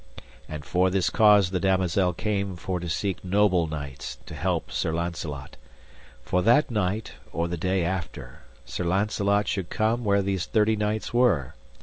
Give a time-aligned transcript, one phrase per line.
[0.49, 4.91] And for this cause the damosel came for to seek noble knights to help Sir
[4.91, 5.57] Launcelot.
[6.23, 11.13] For that night, or the day after, Sir Launcelot should come where these thirty knights
[11.13, 11.53] were.